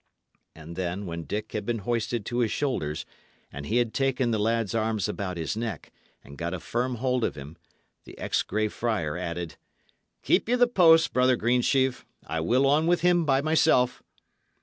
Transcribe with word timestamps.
And 0.55 0.75
then, 0.75 1.05
when 1.05 1.25
Dick 1.25 1.51
had 1.51 1.63
been 1.63 1.77
hoisted 1.77 2.25
to 2.25 2.39
his 2.39 2.51
shoulders, 2.51 3.05
and 3.51 3.67
he 3.67 3.77
had 3.77 3.93
taken 3.93 4.31
the 4.31 4.39
lad's 4.39 4.73
arms 4.73 5.07
about 5.07 5.37
his 5.37 5.55
neck, 5.55 5.91
and 6.23 6.39
got 6.39 6.55
a 6.55 6.59
firm 6.59 6.95
hold 6.95 7.23
of 7.23 7.35
him, 7.35 7.55
the 8.05 8.17
ex 8.17 8.41
Grey 8.41 8.67
Friar 8.69 9.15
added: 9.15 9.57
"Keep 10.23 10.49
ye 10.49 10.55
the 10.55 10.65
post, 10.65 11.13
brother 11.13 11.35
Greensheve. 11.37 12.03
I 12.25 12.39
will 12.39 12.65
on 12.65 12.87
with 12.87 13.01
him 13.01 13.25
by 13.25 13.41
myself." 13.41 14.01